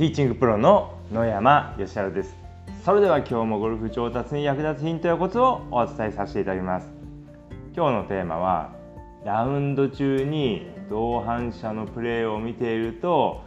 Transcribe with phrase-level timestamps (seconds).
[0.00, 2.34] ティーチングプロの野山義晴です。
[2.86, 6.88] それでは今日もゴルフ上達に役立つヒントやコツをお伝えさせていただきます。
[7.76, 8.72] 今日のテーマは
[9.26, 13.42] ラウンド中に同伴者のプレーを見ていると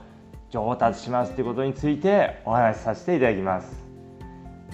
[0.52, 3.76] 上達しますということについてお話しさせていただきます。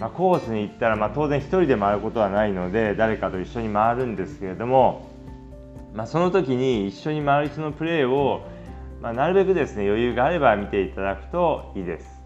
[0.01, 5.07] まあ、コースに行ったら、まあ、当然1人で回ることはないので誰かと一緒に回るんですけれども、
[5.93, 8.41] まあ、その時に一緒に回る人のプレーを
[9.01, 12.19] まあ、なるべくですね余裕があれば見ていただくといいです。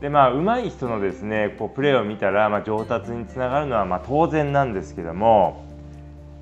[0.00, 5.64] でまあ上手い人のですねこうプレーを見たら、まあ、上達につながるのはまあ当然なんですけども、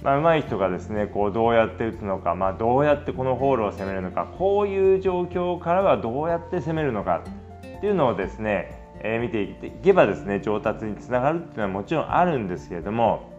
[0.03, 7.23] まあ、上手い人がですねこうどうやって打つのか、まあ、どうやってこのホールを攻めるのかこういう状況からはどうやって攻めるのか
[7.77, 13.31] っていうのをですね、えー、見ていけばですね上達につながるっていうのはもちろんあるんですけれども、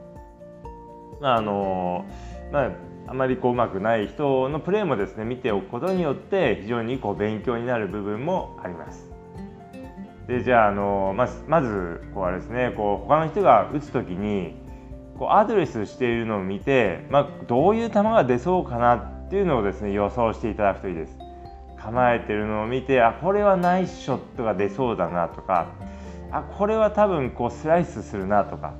[1.19, 2.05] まああの
[2.51, 2.71] まあ
[3.11, 9.11] あまりこううまくない人のプレーもですね見ておくことによって非常にこう勉強になる部分もあります。
[10.27, 14.55] でじゃああのまずまずこうあれですねこう他の人が打つ時に
[15.19, 21.17] こうアドレスしているのを見て、まあ、どういう球が出そうかなっていうのをですね予想していただくといいです。
[21.83, 25.67] 構えてるのを見てあこれはナイスショットが出そうだなとか
[26.31, 28.73] あこれは多分こうスライスするなとか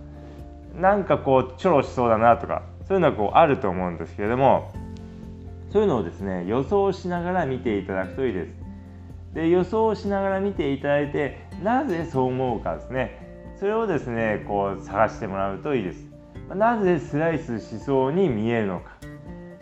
[0.74, 4.70] なんかこうチョロしそうだなとかそういうのはこうあると思うんですけれども
[5.72, 8.52] そういうのをですね予想しながら見ていただくといいです。
[9.34, 16.06] で予想しながら見ていただいてなぜそう思うかですねそれをですねこう探してもらうといいです。
[16.54, 18.98] なぜスライスしそうに見えるのか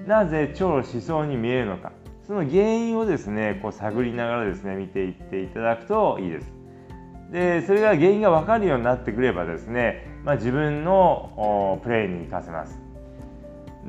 [0.07, 1.91] なぜチョロしそうに見えるのか
[2.25, 6.51] その原因をですねこう探りながらですね見ていっていただくといいです。
[7.31, 12.88] でそれが原因が分かるようになってくればですね、まあ、自分のプレーに生かせます。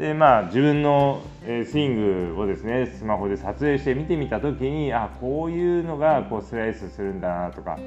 [0.00, 7.78] でまあ自分のスイングをですねスマホで撮影して見てみた時にあこういうのがこうスライスするんだなとか、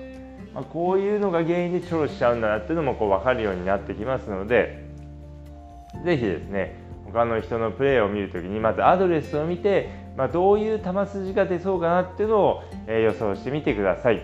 [0.54, 4.86] まあ、こういうのが原因でチョロしちゃうんだなっていうのもこう分かるようになってきますので
[6.06, 6.76] 是非ですね
[7.12, 14.24] 他の人のプレーを見る時にまずアドレスを見て、まあ、どういう球筋が出そうかなっていうのを予想してみてください。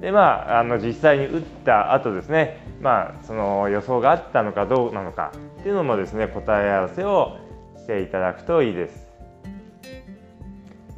[0.00, 7.38] でまあ、あの実際に打った後ですね、まあ、その予想があったのかどうなのかっていうのもですね答え合わせを
[7.76, 9.06] していただくといいです。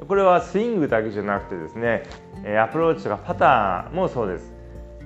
[0.08, 2.02] これはスイングだけじゃなくてですね
[2.60, 4.52] アプローチとかパターもそうです。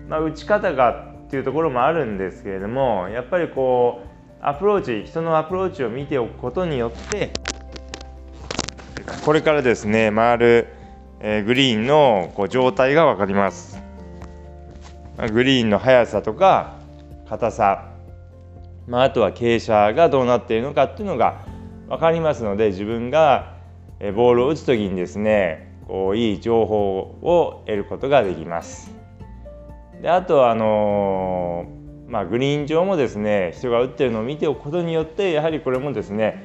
[0.09, 7.31] まあ、打ち方がっていうところもあるんですけれどもやっぱりこうアプローチ人のアプローチを見ておくことによって
[9.25, 10.67] これからですね回る
[11.21, 13.80] グリーンのこう状態が分かります。
[15.29, 16.77] グリーンの速さとか
[17.29, 17.91] 硬さ、
[18.87, 21.45] まあ、あとは傾斜がどうなっているのかっていうのが
[21.89, 23.55] 分かりますので自分が
[24.15, 28.95] ボールを打つ時にですねこういい情報を得ることができます。
[30.01, 36.43] であとはあのー、まあ、グリーン上もですね人が打ってるのを見ておくことによってやはりこれもですね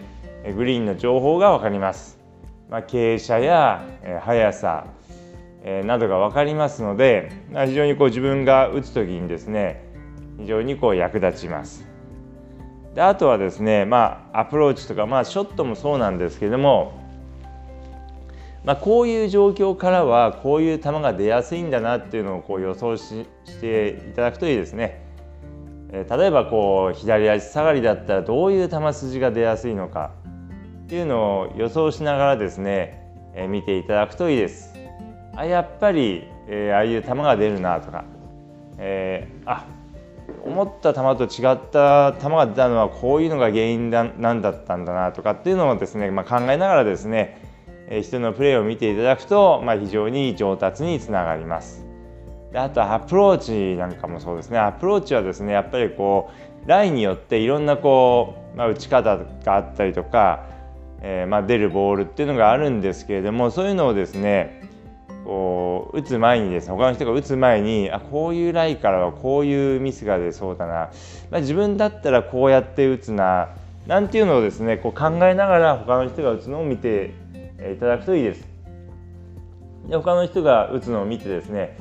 [0.56, 2.20] グリーンの情報が分かります。
[2.70, 3.86] まあ、傾斜や
[4.22, 4.88] 速さ
[5.68, 7.32] えなどが分かりますので
[7.66, 9.84] 非常にこう自分が打つ時にですね
[10.38, 11.88] 非常にこう役立ちます。
[12.94, 16.94] であとはですね、まあ、アプローチとか、まあ、ショットもそうなんですけども、
[18.64, 25.04] まあ、こういう状況からはこういう球が出やすいんだなっていうのをこう予想ししていただくといいですね。
[25.92, 30.12] え例えばこう左足下がりだったらどういう球筋が出やすいのか
[30.86, 33.02] っていうのを予想しながらですね、
[33.34, 34.75] え見ていただくといいです。
[35.36, 38.06] あやっぱり、えー、ああいう球が出るなとか、
[38.78, 39.66] えー、あ
[40.44, 47.42] 思った球と違った球が出たのはこういうのが原因だなんだったんだなとかっていうのをですね、まあ、考えながらですね、
[47.88, 51.86] えー、人のプレーを見ていただくと、まあ、非常に上達につながります。
[52.52, 56.32] であとアプローチなんかもそうですねアプローチはですねやっぱりこ
[56.66, 60.48] うラインによっていろんなこう、まあ、打ち方があったりとか、
[61.02, 64.62] えー、まあ、出るボールっていうのがあるんですけれどもそういうのをですね
[65.26, 70.92] こう打つ前にですね他の人が打つ前にあこういうライからはこういうミスが出そうだな、
[71.32, 73.50] まあ、自分だったらこうやって打つな。
[73.88, 77.14] なんていうのをですねこう考えながら他の人が打つのを見て
[77.72, 78.48] いただくといいです。
[79.88, 81.78] で他の人が打つのを見てですね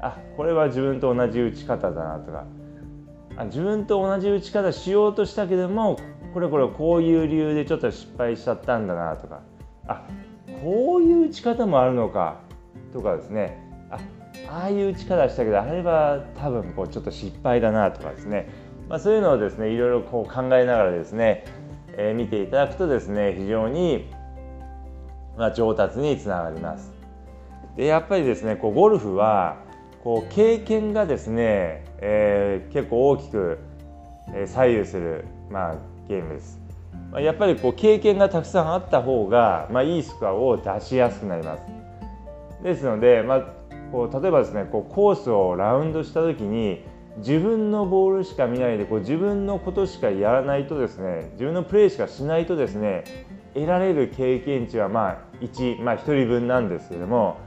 [0.00, 2.44] あこれは自分と同じ打ち方だなとか。
[3.36, 5.98] あ自分と同じ打ち方しようとしたけども
[6.34, 9.40] これこれこういう理由でちょっと失敗しちゃったんだなとか。
[9.88, 10.04] あ
[10.62, 12.49] こういう打ち方もあるのか。
[12.92, 13.58] とかですね
[13.90, 13.98] あ
[14.48, 18.48] ああいう力したけどあれは多分こうちょっと失敗だなとかですね、
[18.88, 21.44] まあ、そういうのをですねいろいろこう考えながらですね、
[21.96, 24.10] えー、見ていただくとですね非常に、
[25.36, 26.92] まあ、上達につながります。
[27.76, 29.62] でやっぱりですねこうゴルフは
[30.02, 33.58] こう経験がですね、えー、結構大きく
[34.46, 35.74] 左右する、まあ、
[36.08, 36.60] ゲームです。
[37.18, 41.79] やっぱりこう経験がたくさんあった方が、まあ、いいスコアを出しやすくなります。
[42.62, 43.40] ですので、まあ、
[43.92, 46.84] こう例えばですねこうコースをラウンドした時に
[47.18, 53.04] 自分のボールしか見ないでこう自分のことしかやらないとですね自分のプレーしかしないとですね
[53.54, 57.38] 得られる経験値はまあ1、まあ、1人分なんですけども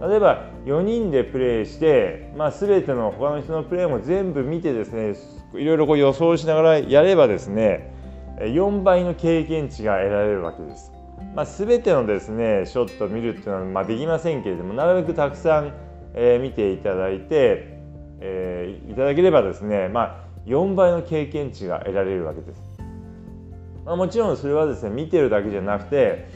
[0.00, 5.16] 例えば4人でプレーして、まあ、全ての他の人のプレーも全部見てですね
[5.54, 7.94] いろいろこう予想しながらやればですね
[8.38, 10.95] 4倍の経験値が得られるわけです。
[11.34, 15.72] まあ、全てのですねショットを見るっていうのはまあできませんけれどもなるべくたくさん、
[16.14, 17.78] えー、見ていただいて、
[18.20, 20.16] えー、いただければですね、まあ、
[20.46, 22.62] 4倍の経験値が得られるわけです。
[23.84, 26.28] まあ、もちろんそれはですね見てるだけじゃなくて、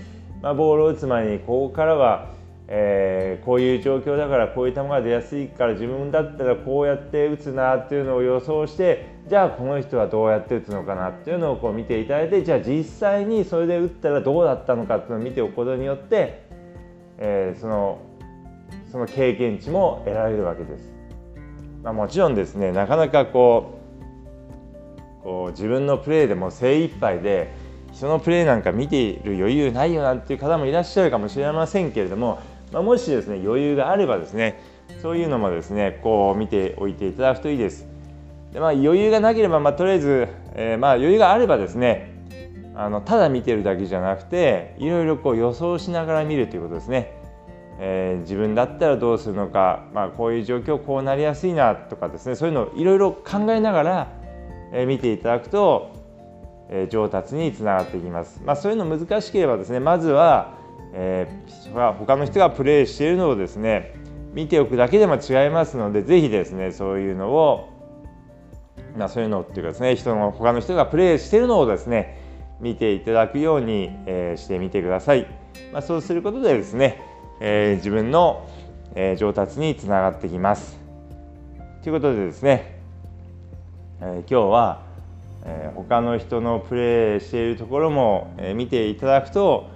[0.43, 2.31] まあ、ボールを打つ前にここからは
[2.73, 16.43] えー、こういう状況だからこういう球が出やすいから自分だったらこうやって打つなっていうのを予想してじゃあこの人はどうやって打つのかなっていうのをこう見ていただいてじゃあ実際にそれで打ったらどうだったのかっていうのを見ておくことによって、
[17.19, 18.01] えー、その
[18.91, 20.93] その経験値も得られるわけです。
[21.83, 23.79] まあ、もちろんですねなかなかこ
[25.21, 27.55] うこう自分のプレーでも精一杯で
[27.93, 32.41] 人のプレーなんか見ている余裕ないよなんていう方もいらっしゃるかもしれませんけれども
[32.73, 34.61] まあ、もしですね余裕があればですね
[35.03, 37.90] そういうのもですねこう見ておいていただくといいです。
[38.53, 42.13] でまあ、余裕がなければ、まあ、とりあえず、えー、まあ余裕があればですね
[42.75, 47.17] あのただ見てるだけじゃなくていろいろこう予想しながら見るということですね。
[47.83, 54.13] えー、自分だったらどうするのか、まあ、こういう状況こうなりやすいなとかですねそういうのをいろいろ考えながら、
[54.73, 55.93] えー、見ていただくと、
[56.69, 58.43] えー、上達につながっていきます。
[58.45, 60.61] まあ、そういうの難しければですねまずは
[60.93, 63.95] えー、他の人がプレーしているのをですね
[64.33, 67.69] 見ておくだけでも違いますのでぜひですねそういうのを、
[68.97, 72.19] まあ、そういうのっていうかですね人の他の人がプレーしているのをですね
[72.61, 75.27] 見ていただくように、えー、してみてください。
[75.73, 77.01] まあ、そうすることでですね、
[77.41, 78.47] えー、自分の、
[78.95, 80.79] えー、上達につながってきます。
[81.83, 82.81] ということでですね、
[84.01, 84.83] えー、今日は、
[85.45, 89.71] えー、他の人のプレーしているところも、えー、見ていただくと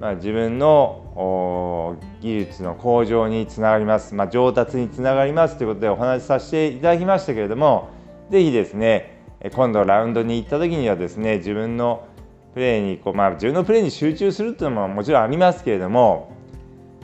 [0.00, 7.88] まあ、自分の技術の向上につながります、まあ、上達につながりますということでお話しさせていただきましたけれども
[8.30, 9.18] 是非ですね
[9.54, 12.06] 今度ラウンドに行った時にはですね自分の
[12.54, 16.32] プレーにこう、まあ、自分のプレーに集中するというのももちろんありますけれども、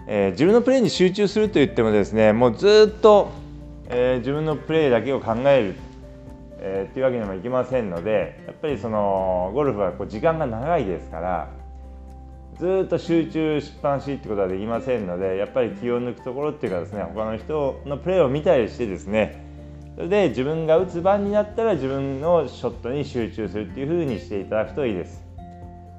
[0.08, 3.30] えー、自分のプレーに集中するといってもですねもうずっと、
[3.88, 5.76] えー、自分のプレーだけを考える、
[6.58, 11.50] えー、っていうわけにもいきませんのでやっぱりそのゴルフはこう時間が長いですから
[12.58, 19.43] ずっと集中しっぱなしってことはできませんのでやっぱり気を抜くところっていうかですね他の人のプレーを見たりしてですね
[19.94, 25.22] それで自分が打つ番になったら自分のショットに集中するっていう風にしていただくといいです。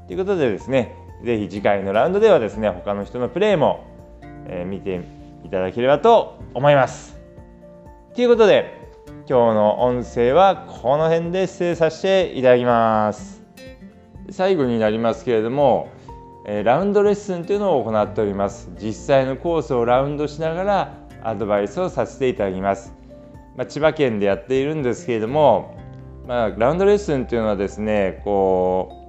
[0.07, 0.93] ということでですね
[1.23, 3.85] 是非次回のラウンドではですね他の人のプレーも、
[4.47, 5.01] え、見て
[5.43, 7.17] いただければと思います。
[8.13, 8.85] ということで
[9.27, 13.41] 今日の音声はこの辺で失礼させていただきます。
[14.29, 15.89] 最後になりますけれども
[16.63, 22.93] ラウンドレッスンというのを行っております実際のコースをラウンドしながらアドバイスをさせていただきます、
[23.57, 25.77] まあ、千葉県でやっているんですけれども、
[26.27, 29.01] まあ、ラウンドレッスンというのはですねこ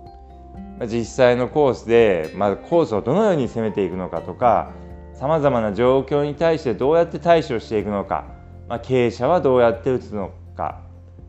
[0.81, 4.73] う実際のコースで、まあ、コースをどのように攻めていくのかとか
[5.15, 8.27] さまざまな状況に対してどうやって対処していくのか、
[8.69, 10.83] まあ、経営者はどうやって打つのか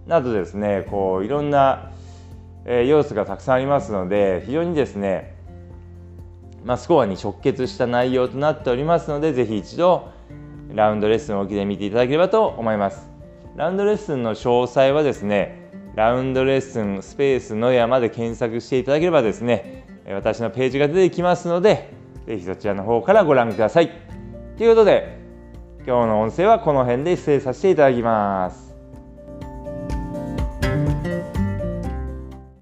[0.05, 1.91] などですねこういろんな
[2.65, 5.37] 要素がたくさんありますので非常にですね
[6.67, 10.11] まあ、スコアに直結した内容となっておりますのでぜひ一度
[10.73, 13.09] ラウンドレッスンを受けてみていただければと思います。
[13.55, 21.91] ラウンドレッスンの詳細はですねラウンドレッスンスペースの山で検索していただければですね私のページが出てきますので
[22.27, 23.91] ぜひそちらの方からご覧ください。
[24.57, 25.17] ということで
[25.87, 28.66] 今日の音声はこの辺で失礼させていただきます。